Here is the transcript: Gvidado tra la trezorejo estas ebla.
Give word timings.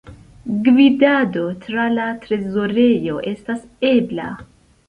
Gvidado 0.67 1.43
tra 1.67 1.85
la 1.97 2.07
trezorejo 2.25 3.23
estas 3.33 3.63
ebla. 3.95 4.31